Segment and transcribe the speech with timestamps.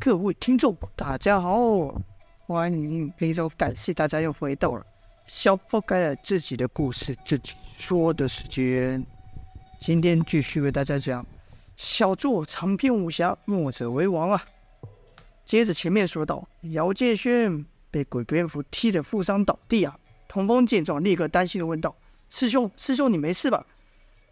[0.00, 1.58] 各位听众，大家好，
[2.46, 4.86] 欢迎，非常感谢大家又回到了
[5.26, 9.04] 小破盖了自己的故事自己说的时间。
[9.80, 11.26] 今天继续为大家讲
[11.76, 14.40] 小作长篇武侠，墨者为王啊。
[15.44, 19.98] 接着前面说到，姚建轩被鬼蝙蝠踢得负伤倒地啊。
[20.28, 21.92] 童风见状，立刻担心的问道
[22.30, 23.66] ：“师兄，师兄，你没事吧？”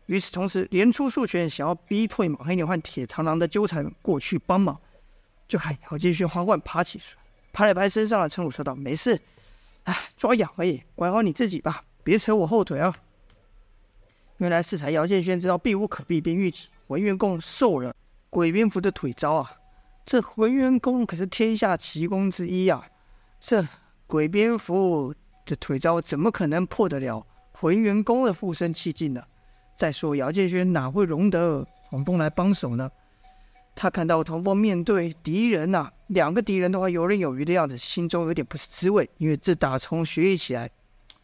[0.07, 4.81] 与此同时，连出数拳想要逼退马黑牛和铁螳螂的纠缠过去帮忙。
[5.49, 7.17] 就看姚建勋缓缓爬起身，
[7.53, 9.21] 拍了拍身上的陈鲁，说道：“没事，
[9.85, 12.97] 哎，抓痒而已，管好你自己吧，别扯我后腿啊。”
[14.39, 17.95] 原来是才姚建轩知道避无可避，便运起浑元功收了
[18.29, 19.53] 鬼蝙蝠的腿招啊！
[20.05, 22.87] 这文元功可是天下奇功之一啊！
[23.41, 23.67] 这
[24.07, 25.15] 鬼蝙蝠
[25.47, 27.27] 的腿招怎么可能破得了
[27.63, 29.23] 文元功的附身气劲呢？
[29.77, 32.91] 再说姚建轩哪会容得黄风来帮手呢？
[33.77, 39.09] 他看到童风面对敌人呐、两个敌人的话游刃有余的样子，心中有点不是滋味。
[39.19, 40.71] 因为自打从学艺起来，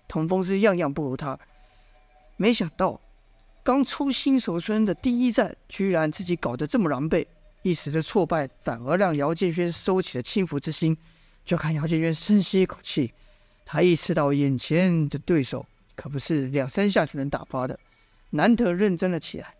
[0.06, 1.36] 童风是样样不如他。
[2.36, 3.00] 没想到
[3.62, 7.26] 刚出新手村的第一战，居然自己搞得这么狼狈，
[7.62, 10.94] 一时的挫败反而让姚建轩收起了轻浮之心。
[11.46, 13.14] 就看姚建轩深吸一口气，
[13.64, 15.64] 他意识到眼前的对手
[15.96, 17.80] 可不是两三下就能打发的，
[18.30, 19.54] 难得认真了起来。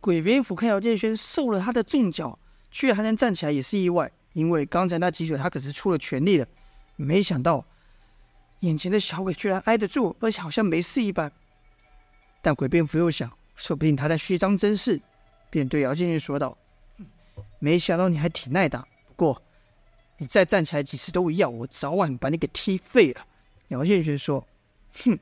[0.00, 2.38] 鬼蝙蝠看姚建轩受了他的重脚，
[2.70, 4.10] 居然还能站起来，也是意外。
[4.34, 6.46] 因为刚才那几腿他可是出了全力的，
[6.94, 7.64] 没想到
[8.60, 11.32] 眼前的小鬼居然挨得住，而且好像没事一般。
[12.42, 15.00] 但鬼蝙蝠又想，说不定他在虚张声势，
[15.48, 16.56] 便对姚建轩说道
[17.58, 19.42] ：“没想到你还挺耐打，不过
[20.18, 23.26] 你再站起来几次都一样，我早晚把你给踢废了。”
[23.68, 24.46] 姚建轩说
[25.02, 25.18] ：“哼，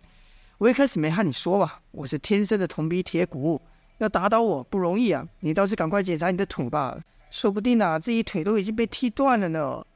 [0.59, 3.63] 我一开始没和你说吧，我是天生的铜皮铁骨。”
[3.99, 5.27] 要打倒我不容易啊！
[5.41, 6.99] 你倒是赶快检查你的腿吧，
[7.31, 9.87] 说不定啊，这一腿都已经被踢断了呢。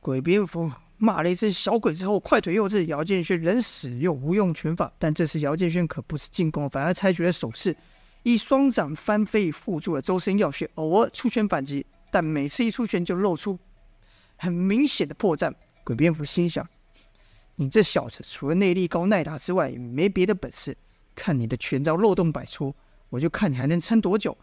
[0.00, 7.74] 鬼蝙蝠骂了一声“小鬼”之后，快腿又至，姚建轩仍使用无用拳法，但这次姚建轩可不是进攻，反而采取了守势，
[8.22, 13.58] 一双掌翻飞护住了周身要穴，偶尔出拳反击，但每次一出拳就露出
[14.36, 15.52] 很明显的破绽。
[15.82, 16.66] 鬼蝙蝠心想：
[17.56, 20.76] 你这小子除了内力高、耐打之外，没别的本事，
[21.14, 22.74] 看你的拳招漏洞百出。
[23.14, 24.36] 我就看你还能撑多久！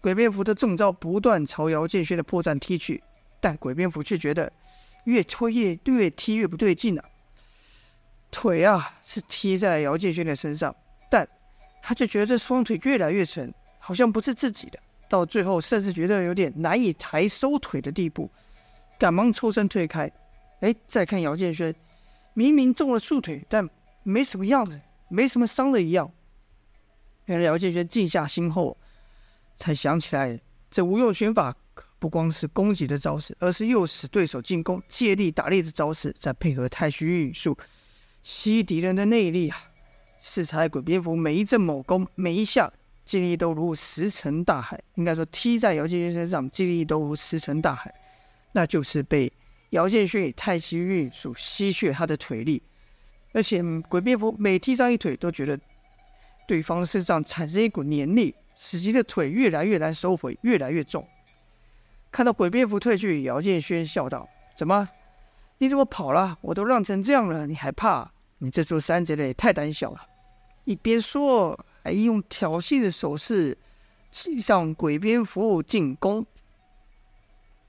[0.00, 3.00] 鬼蝙蝠的重招不断朝姚建轩的破绽踢去，
[3.40, 4.52] 但鬼蝙蝠却觉得
[5.04, 7.04] 越推越越踢越不对劲了。
[8.32, 10.74] 腿啊是踢在姚建轩的身上，
[11.08, 11.26] 但
[11.80, 14.78] 他就觉得双腿越来越沉，好像不是自己的。
[15.08, 18.28] 到最后甚至觉得有点难以抬收腿的地步，
[18.98, 20.10] 赶忙抽身退开。
[20.58, 21.72] 哎，再看姚建轩，
[22.34, 23.68] 明明中了束腿，但
[24.02, 26.10] 没什么样子，没什么伤的一样。
[27.26, 28.76] 原来姚建轩静下心后，
[29.58, 31.54] 才想起来，这无用拳法
[31.98, 37.56] 不光是攻击的招式，而是诱使对手进攻、借力打力的招式，再配合太虚运术，
[38.22, 39.58] 吸敌人的内力啊！
[40.20, 42.72] 是才鬼蝙蝠每一阵猛攻，每一下
[43.04, 44.80] 劲力都如石沉大海。
[44.94, 47.92] 应该说，踢在姚建轩身上，劲力都如石沉大海，
[48.52, 49.32] 那就是被
[49.70, 52.62] 姚建轩以太虚运术吸去他的腿力，
[53.32, 55.58] 而且鬼蝙蝠每踢上一腿，都觉得。
[56.46, 61.06] 对方身上产生一股黏力，使其的腿越来越难收回，越来越重。
[62.12, 64.88] 看到鬼蝙蝠退去，姚建轩笑道：“怎么？
[65.58, 66.38] 你怎么跑了？
[66.40, 68.10] 我都让成这样了，你还怕？
[68.38, 70.06] 你这座山贼的也太胆小了！”
[70.64, 73.56] 一边说，还用挑衅的手势
[74.40, 76.24] 向鬼蝙蝠进攻。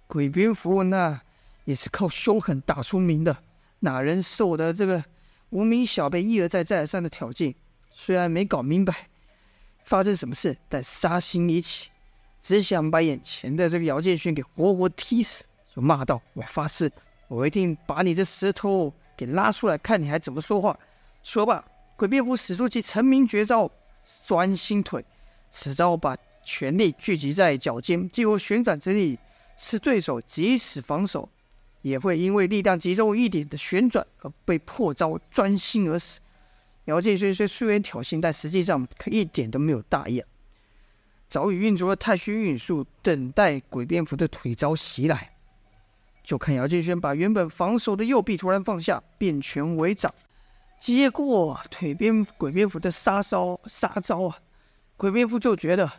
[0.07, 1.21] 鬼蝙蝠那
[1.65, 3.37] 也是靠凶狠打出名的，
[3.81, 5.03] 哪人受得这个
[5.49, 7.53] 无名小辈一而再、再而三的挑衅？
[7.99, 9.07] 虽然没搞明白
[9.83, 11.89] 发生什么事，但杀心已起，
[12.39, 15.43] 只想把眼前的这个姚建勋给活活踢死，
[15.75, 16.91] 就骂道：“我发誓，
[17.27, 20.77] 我一定把你这石头给拉出来，看你还怎么说话！”
[21.23, 21.65] 说罢，
[21.95, 23.69] 鬼蝙蝠使出其成名绝招——
[24.23, 25.03] 钻心腿，
[25.49, 26.15] 此招把
[26.45, 29.17] 全力聚集在脚尖，借由旋转之力，
[29.57, 31.27] 使对手即使防守，
[31.81, 36.19] 也会因为力量集中一点的旋转而被破招钻心而死。
[36.87, 40.23] 姚建轩虽虽然挑衅，但实际上可一点都没有大意，
[41.27, 45.31] 早已运足了太虚运术，等待鬼蝙蝠的腿招袭来。
[46.23, 50.13] 就看姚建轩把原本防守的右臂突然放下，变拳为掌，
[50.79, 54.37] 接过腿边鬼蝙蝠的杀招杀招啊！
[54.95, 55.91] 鬼蝙蝠就觉得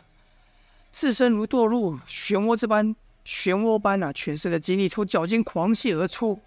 [0.91, 6.39] 自身如堕入漩涡之般，漩涡般啊，全身的精力从脚尖狂泻而出，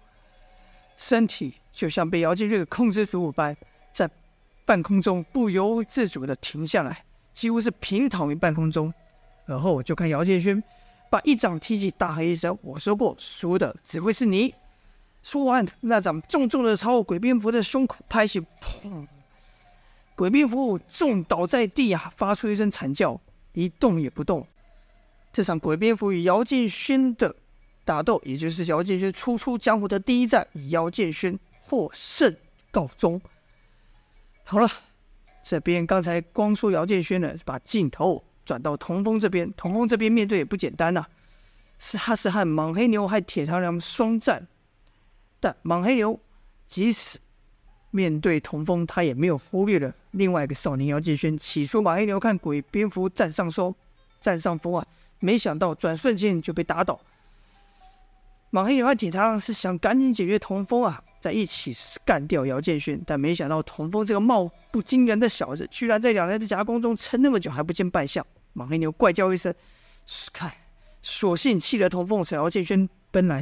[0.97, 3.55] 身体就像被姚建轩给控制住般，
[3.93, 4.09] 在。
[4.65, 8.93] 半空中不由自主地停下来，几乎是平躺于半空中。
[9.45, 10.63] 而后就看姚建轩
[11.09, 14.53] 把一掌踢起，大喊一声：“我说过，输的只会是你！”
[15.21, 19.07] 说完，那掌重重的朝鬼蝙蝠的胸口拍去，砰！
[20.15, 23.19] 鬼蝙蝠重倒在地啊，发出一声惨叫，
[23.53, 24.45] 一动也不动。
[25.31, 27.35] 这场鬼蝙蝠与姚建轩的
[27.83, 32.35] 打斗，也就是姚建轩初出江湖的第一战，以姚建轩获胜
[32.71, 33.19] 告终。
[34.43, 34.69] 好了，
[35.41, 39.51] 这边刚才光说姚建轩呢，把镜头转到童风这边。
[39.53, 41.05] 童风这边面对也不简单呐、
[41.79, 44.47] 是他是和莽黑牛还铁螳螂双战，
[45.39, 46.19] 但莽黑牛
[46.67, 47.19] 即使
[47.91, 51.37] 面对童风，他也没有忽略了另外一个少年姚建轩。
[51.37, 53.73] 起初莽黑牛看鬼蝙蝠占上风，
[54.19, 54.85] 占上风啊。
[55.19, 56.99] 没想到转瞬间就被打倒。
[58.49, 61.73] 莽黑牛和铁螳螂是想赶紧解决童风啊，在一起
[62.03, 68.25] 干掉姚建勋，但没想到童风这个貌不惊人的小子，居然在两人的夹攻中撑那么久还不见败相。
[68.51, 69.53] 莽黑牛怪叫一声
[70.33, 70.51] ：“看，
[71.01, 73.41] 索性气得童风。”姚建勋奔来，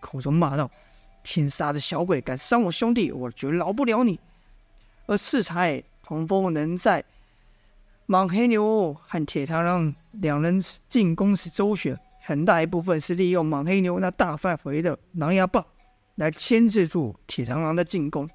[0.00, 0.68] 口中骂道
[1.22, 4.18] ：“天杀的小鬼，敢伤我兄弟，我绝饶不了你！”
[5.06, 7.04] 而适才童风能在。
[8.06, 15.64] 莽黑牛和铁螳螂两人进攻时周旋，很大一部分是利用莽黑牛那大范围的狼牙棒
[16.20, 18.28] 来牵制住铁螳螂的进攻。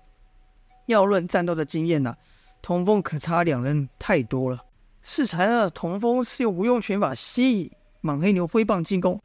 [0.88, 2.18] 要论战斗的经验呢、啊，
[2.62, 4.66] 童风可差两人太多了。
[5.02, 7.72] 适才呢，童风是用无用拳法吸引
[8.02, 9.22] 莽黑牛挥棒进攻，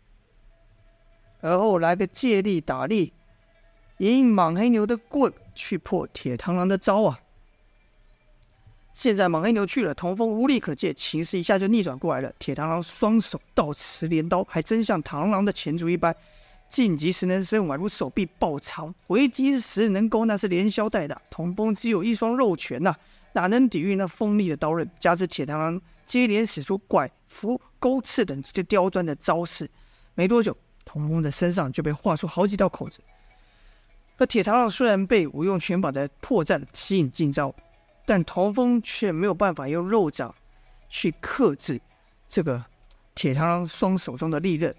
[1.40, 3.14] 而后来个借力打力，
[3.96, 7.18] 引莽黑牛的棍去破铁螳螂的招啊。
[8.92, 12.30] 现在莽黑牛去了，童风无力可借，情势一下就逆转过来了。
[12.38, 16.14] 铁螳螂双手倒持镰刀，还真像螳螂的前足一般，
[16.70, 21.20] 进击时能伸，宛如手臂抱长；回击时能勾，那是连削带打。
[21.28, 22.96] 童风只有一双肉拳呐、
[23.34, 24.90] 哪能抵御那锋利的刀刃？
[24.98, 29.68] 加之铁螳螂接连使出拐伏、钩刺等这刁钻的招式，
[30.14, 30.56] 没多久，
[30.86, 33.00] 童风的身上就被划出好几道口子。
[34.16, 37.54] 而铁螳螂虽然被无用拳法的破绽吸引进招。
[38.06, 40.34] 但童风却没有办法用肉掌
[40.88, 41.80] 去克制
[42.28, 42.64] 这个
[43.14, 44.74] 铁螳螂双手中的利刃。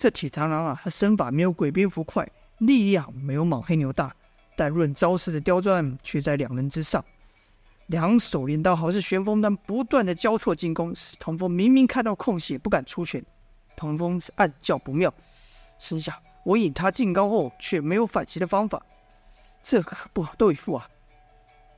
[0.00, 2.26] 这铁螳螂啊，他身法没有鬼蝙蝠快，
[2.56, 4.10] 力量没有莽黑牛大，
[4.56, 7.04] 但论招式的刁钻，却在两人之上。
[7.88, 13.22] 两手镰刀好似旋风般不断的交错进攻，使童风明明看到空隙也不敢出拳。
[13.76, 15.12] 童风是暗叫不妙，
[15.78, 18.82] 心想：我引他进高后，却没有反击的方法，
[19.60, 20.88] 这可不好对付啊。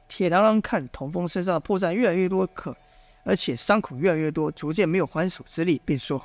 [0.06, 2.76] 铁螳螂看童风身上的破绽越来越多，可
[3.24, 6.24] 而且伤口越来越多，逐渐没有还手之力，便说：“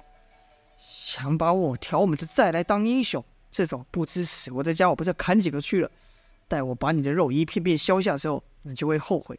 [0.77, 5.91] 想把我挑我们的债来当英雄，这种不知死活的家伙，不知砍几个去了。
[6.47, 9.37] 待我把你的肉一片片削下之后，你就会后悔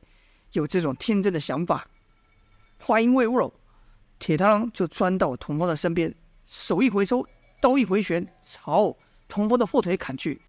[0.52, 1.88] 有这种天真的想法。”
[2.80, 3.52] 话音未落，
[4.18, 6.14] 铁螳螂就钻到童风的身边，
[6.46, 7.26] 手一回收，
[7.60, 8.96] 刀一回旋，朝
[9.26, 10.40] 童风的后腿砍去。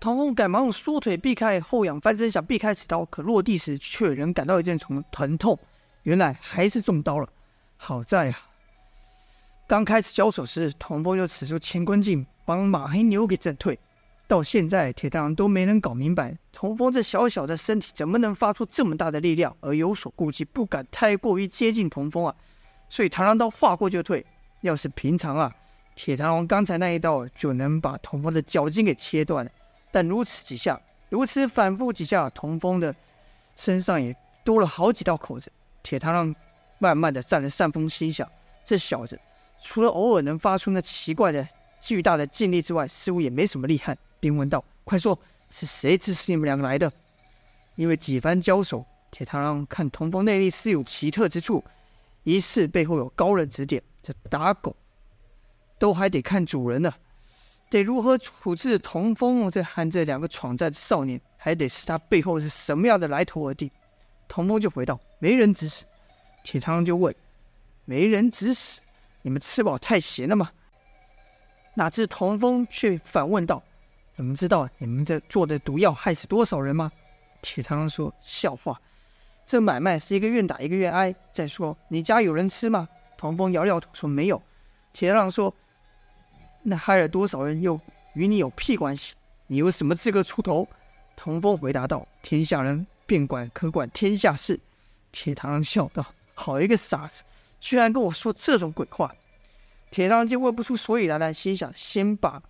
[0.00, 5.58] 童风赶忙用缩腿避开，后仰翻身想避开此刀，可落地时却仍感到一阵从疼痛。
[6.04, 7.28] 原来还是中刀了。
[7.76, 8.48] 好在啊，
[9.68, 13.78] 刚开始交手时，童风就使出乾坤镜帮马黑牛给震退。
[14.26, 22.34] 到现在，铁螳螂都没能搞明白，童风这小小的身体怎么能发出这么大的力量，而有所顾忌，不敢太过于接近童风啊。
[22.88, 24.24] 所以螳螂刀划过就退。
[24.62, 25.54] 要是平常啊，
[25.94, 29.46] 铁螳螂刚才那一刀就能把童风的脚筋给切断。
[29.90, 32.94] 但如此几下，如此反复几下，童风的
[33.54, 35.52] 身上也多了好几道口子。
[35.82, 36.34] 铁螳螂
[36.78, 38.26] 慢慢的占了上风，心想：
[38.64, 39.20] 这小子
[39.60, 41.46] 除了偶尔能发出那奇怪的
[41.80, 43.96] 巨大的劲力之外，似乎也没什么厉害。
[44.20, 45.18] 便问道：“快说，
[45.50, 46.92] 是谁指使你们两个来的？”
[47.76, 51.62] 因为几番交手，铁螳螂看童风内力似有奇特之处，
[52.24, 53.82] 疑似背后有高人指点。
[54.02, 54.74] 这打狗
[55.78, 56.92] 都还得看主人呢。
[57.70, 63.70] 得如何处置童风这和这两个闯寨的少年，还得是他背后是什么样的来头而定。
[64.26, 65.84] 童风就回道：“没人指使。”
[66.42, 67.14] 铁螳螂就问
[67.84, 68.80] ：“没人指使？
[69.28, 70.50] 你们吃饱太闲了吗？”
[71.76, 73.62] 哪知童风却反问道
[74.16, 76.90] ：“你们知道你们这做的毒药害死多少人吗？”
[77.42, 78.80] 铁螳螂说：“笑话，
[79.44, 81.14] 这买卖是一个愿打一个愿挨。
[81.34, 84.42] 再说你家有人吃吗？”童风摇摇头说：“没有。”
[84.94, 85.54] 铁螳螂说。
[86.64, 87.80] 那害了多少人，又
[88.14, 89.14] 与你有屁关系？
[89.46, 90.66] 你有什么资格出头？
[91.16, 94.58] 童风回答道：“天下人便管可管天下事。”
[95.12, 96.04] 铁螳螂笑道
[96.34, 97.22] ：“好一个傻子，
[97.60, 99.14] 居然跟我说这种鬼话！”
[99.90, 102.42] 铁螳螂见问不出所以然来，心想：先把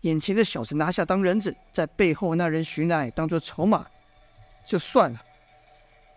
[0.00, 3.86] 眼前的小子拿下当人质，在背后那人徐乃当做筹码，
[4.66, 5.22] 就算了。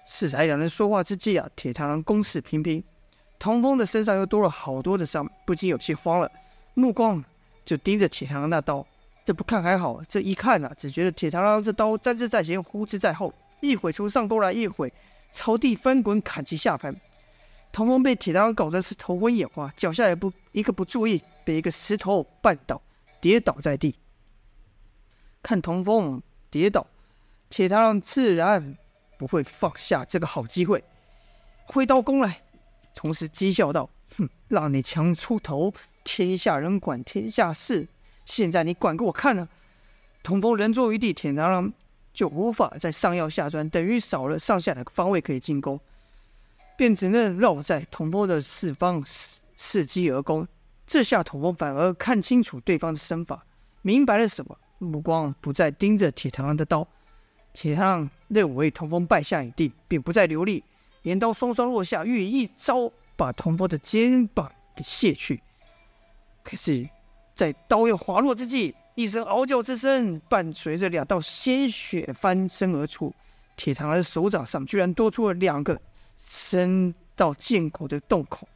[0.06, 2.84] 适才两人说话之际啊，铁螳螂攻势频频，
[3.38, 6.32] 童风的身上又多了好多的伤，不禁有些慌了，
[6.74, 7.24] 目光
[7.66, 8.86] 就盯着铁螳螂那刀。
[9.24, 14.92] 这不看还好，这一看啊，只觉得铁螳螂这刀沾之在前，呼之在后，一会从上攻来，一会
[15.32, 16.96] 朝地翻滚砍其下盘。
[17.72, 22.82] 童风被铁螳螂搞得是头昏眼花，脚下也不一个不注意，被一个石头绊倒，
[23.20, 23.96] 跌倒在地。
[25.42, 26.86] 看童风跌倒，
[27.50, 28.78] 铁螳螂自然
[29.18, 30.84] 不会放下这个好机会，
[31.66, 32.42] 挥刀攻来，
[32.94, 35.74] 同时讥笑道：“哼，让你强出头，
[36.04, 37.88] 天下人管天下事。”
[38.24, 39.50] 现在你管给我看呢！
[40.22, 41.74] 童风人坐于地，铁螳螂
[42.14, 45.80] 就无法再上腰下钻，等于少了上下的方位可以进攻，
[46.82, 50.48] 便只能绕在童风的四方伺伺机而攻。
[50.88, 53.46] 这下童风反而看清楚对方的身法，
[53.84, 56.88] 明白了什么，目光不再盯着铁螳螂的刀。
[57.54, 60.64] 铁螳螂认为童风败下已定，便不再留力，
[61.04, 65.40] 镰刀双双落下，欲一招把童风的肩膀给卸去。
[66.44, 66.90] 可是。
[67.34, 73.14] 在刀要滑落之际，一声嗷叫之声伴随着两道鲜血翻身而出，
[73.56, 75.80] 铁螳螂的手掌上居然多出了两个
[76.24, 78.48] 伸到剑口的洞口。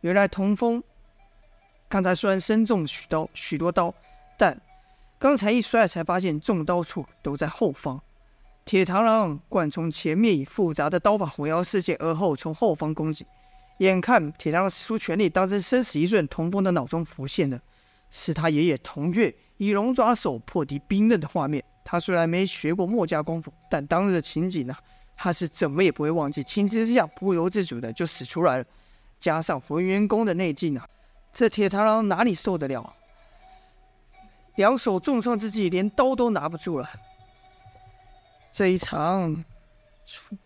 [0.00, 0.82] 原来童风
[1.88, 3.94] 刚才虽然身中许刀许多刀，
[4.36, 4.60] 但
[5.18, 8.00] 刚才一摔才发现中刀处都在后方。
[8.64, 13.24] 铁螳螂惯从前面以复杂的刀法混淆世界，而后从后方攻击。
[13.78, 17.60] 眼看铁螳螂使出全力，当真生死一瞬，童风的脑中浮现的。
[18.10, 21.62] 是他爷爷童月以龙爪手破敌冰刃的画面。
[21.84, 24.74] 他虽然没学过墨家功夫，但当日的情景呢、
[25.20, 26.44] 他是怎么也不会忘记。
[26.44, 28.64] 情急之下，不由自主的就使出来了。
[29.18, 30.88] 加上文元功的内劲啊，
[31.32, 32.94] 这铁螳螂哪里受得了？
[34.54, 36.88] 两手重创之际，连刀都拿不住了。
[38.52, 39.44] 这一场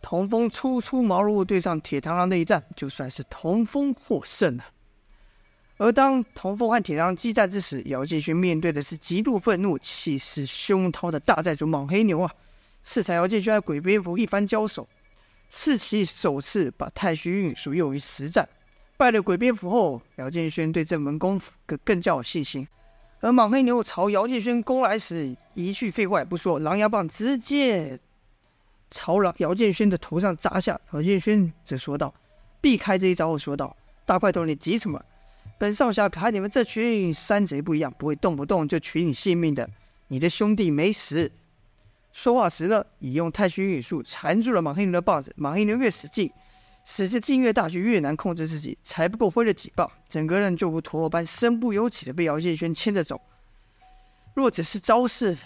[0.01, 4.65] 童风初出茅庐对上铁螳螂的一战，就算是童风获胜了。
[5.77, 12.33] 而当童风和铁螳螂激战之时，姚建勋面对的是极度愤怒、气势汹涛的大寨主莽黑牛啊！
[12.83, 14.89] 适才姚建轩和鬼蝙蝠一番交手，
[15.49, 18.49] 是其首次把太虚运术用于实战。
[18.97, 22.67] 败了鬼蝙蝠后，姚建轩对这门功夫更更加有信心。
[23.21, 27.99] 而莽黑牛朝姚建轩攻来时，一句废话也不说，狼牙棒直接
[28.91, 30.81] 朝了姚建轩的头上砸下。
[30.93, 32.13] 姚建轩则说道
[32.61, 35.01] ：“避开这一招后，说道：‘大块头，你急什么？’”
[35.59, 39.69] 本少侠和你们这群山贼不一样，不会动不动就取你性命的。
[40.09, 41.31] 你的兄弟没死。
[42.13, 45.33] 说话时呢，已用太虚运术缠住了马黑牛的棒子。
[45.37, 46.31] 马黑牛越使劲，
[46.85, 48.77] 使劲劲越大，就越难控制自己。
[48.83, 53.21] 才不过挥了几棒，整个人就如陀螺般身不由己的被姚建轩牵着走。
[54.35, 55.37] 若只是招式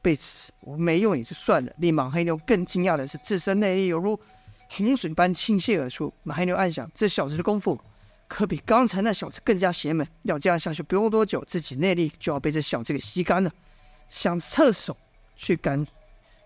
[0.00, 4.18] 被此没用也就算了，令马黑牛更惊讶的是，自身内力犹如
[4.68, 6.12] 洪水般倾泻而出。
[6.22, 7.78] 马黑牛暗想：这小子的功夫。
[8.28, 13.52] 可比刚才那小子更加邪门，要这样下去，不用多久，自己内力就要被这小子给吸干了。
[14.08, 14.96] 想侧手
[15.36, 15.86] 去赶，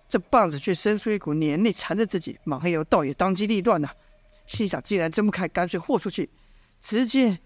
[0.08, 2.38] 这棒子却生出一股黏力缠着自己。
[2.44, 3.90] 马黑牛倒也当机立断呐，
[4.46, 6.30] 心想：既然挣不开，干脆豁出去，
[6.80, 7.38] 直接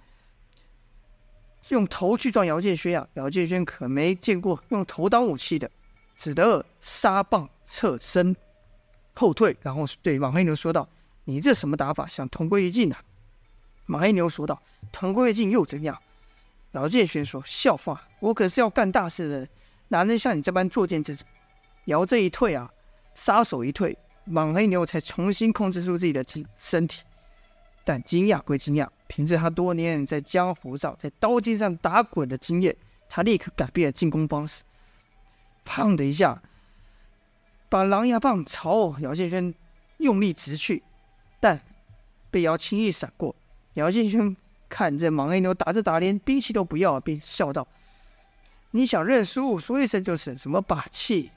[1.69, 3.09] 用头去撞姚建轩啊！
[3.15, 5.71] 姚建轩可没见过用头当武器的，
[6.17, 8.37] 只得杀棒侧身
[9.15, 10.89] 后退，然后对莽黑牛说道
[11.25, 12.07] ：“你这什么打法？
[12.09, 12.97] 想同归于尽呐？”
[13.87, 14.63] 马黑牛说道
[14.93, 15.99] ：“同归于尽又怎样？”
[16.73, 19.49] 姚建轩说：“笑话，我可是要干大事的人，
[19.89, 21.25] 哪能像你这般作贱之子？”
[21.87, 22.71] 姚这一退啊，
[23.15, 27.03] 杀手一退，莽黑牛才重新控制住自己的身身体。
[27.85, 32.77] 但惊讶归惊讶，凭着他多年在江湖上在刀尖上打滚的经验，
[33.09, 34.63] 他立刻改变了进攻方式。
[35.65, 36.43] 砰的一下，
[37.69, 39.53] 把狼牙棒朝姚建轩
[39.99, 40.83] 用力直去，
[41.41, 41.61] 但
[42.31, 43.35] 被姚轻易闪过。
[43.75, 44.37] 姚建轩
[44.69, 47.67] 看着莽黑牛打着打，连兵器都不要，便笑道
[48.73, 50.37] ：“你想认输，说一声就是。
[50.37, 51.31] 什么把气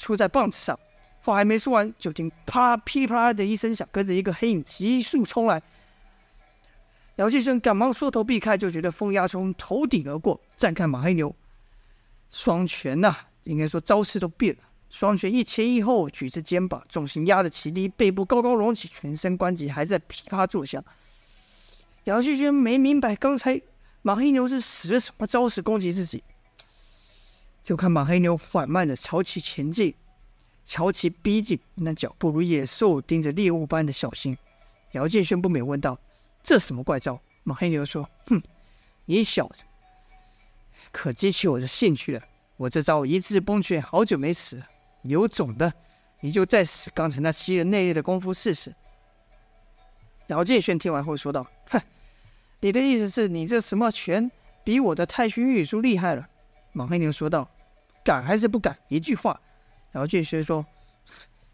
[0.00, 0.78] 出在棒子上？”
[1.22, 5.62] 话还没说完，就听啪噼里啪的一声响，跟着一个黑影急速冲来。
[7.16, 10.40] 姚继轩赶忙缩头避开，就觉得风压从头顶而过。
[10.56, 11.36] 再看马黑牛，
[12.30, 20.82] 双拳呐、应该说招式都变了，双拳一前一后举着肩膀，重心压得极低，背部高高隆起，全身关节还在噼啪作响。
[22.04, 23.60] 姚继轩没明白刚才
[24.00, 26.24] 马黑牛是使了什么招式攻击自己，
[27.62, 29.94] 就看马黑牛缓慢的朝其前进，
[30.64, 34.36] 朝其逼近，那脚步如野兽盯着猎物般的小心。
[34.92, 35.98] 姚建轩不免问道
[36.42, 38.42] ：“这什么怪招？”马黑牛说：“哼，
[39.04, 39.64] 你小子
[40.90, 42.22] 可激起我的兴趣了。
[42.56, 44.62] 我这招一字崩拳，好久没使，
[45.02, 45.72] 有种的
[46.20, 48.74] 你就再使刚才那吸人内力的功夫试试。”
[50.28, 51.80] 姚建轩听完后说道：“哼，
[52.60, 54.30] 你的意思是你这什么拳
[54.64, 56.28] 比我的太虚御术厉害了？”
[56.72, 57.48] 马黑牛说道
[58.04, 58.78] ：“敢还是不敢？
[58.88, 59.40] 一句话。”
[59.94, 60.64] 姚建轩说：“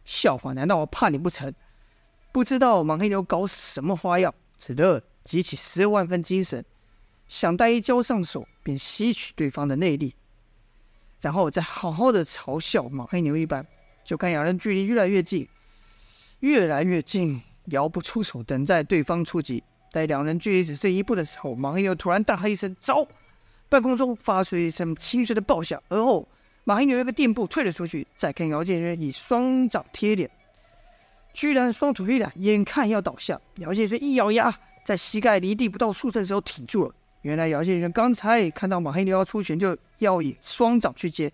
[0.04, 1.52] 笑话，难道我怕你不成？”
[2.32, 6.62] 不知道马黑牛搞什么花样，只得集起十万分精神，
[7.26, 10.14] 想待一交上手便吸取对方的内力，
[11.23, 13.66] 然后再好好的嘲笑马黑牛一番。
[14.04, 15.49] 就看两人距离越来越近，
[16.40, 19.64] 越来越近，姚不出手，等待对方出击。
[19.90, 23.08] 待两人距离只剩一步的时候，马黑牛突然大喝一声：“走！”
[23.68, 26.26] 半空中发出一声清脆的爆响，而后
[26.64, 28.06] 马黑牛一个垫步退了出去。
[28.16, 30.30] 再看姚建轩以双掌贴脸。
[31.32, 36.94] 居然双腿一软，眼看要倒下，姚建轩一咬牙，在膝盖离地不到数寸时候挺住了。
[37.23, 41.30] 原来姚建轩刚才看到马黑牛要出拳，就要以双掌去接，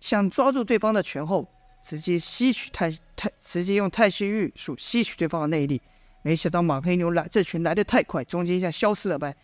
[0.00, 1.48] 想抓住对方的拳后，
[1.82, 5.80] 直接吸取太太，直接用太虚玉术吸取对方的内力。
[6.22, 9.34] 没想到马黑牛来这拳来得太快，中间一下消失了呗，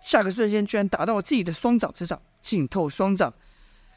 [0.00, 3.32] 下个瞬间居然打到了自己的双掌之上，浸透双掌，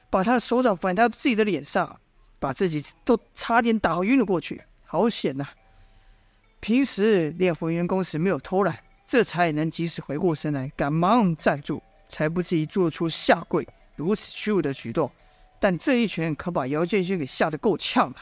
[0.10, 2.00] 把他的手掌反到自己的脸上，
[2.40, 4.62] 把自己都差点打晕了过去。
[4.86, 5.48] 好险呐、
[6.60, 15.10] 平时练火元功时没有偷懒，这才能及时回过神来，赶忙站住，才不至于做出下跪如此屈辱的举动。
[15.60, 18.18] 但这一拳可把姚建勋给吓得够呛了。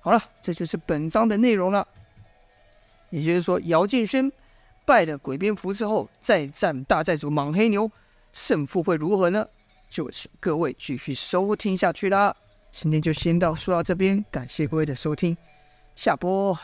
[0.00, 1.86] 好了，这就是本章的内容了。
[3.10, 4.30] 也就是说，姚建勋
[4.84, 7.90] 败了鬼蝙蝠之后，再战大寨主莽黑牛，
[8.32, 9.46] 胜负会如何呢？
[9.88, 12.34] 就请各位继续收听下去啦。
[12.72, 15.36] 今天就先到说到这边，感谢各位的收听。
[15.94, 16.58] 下播。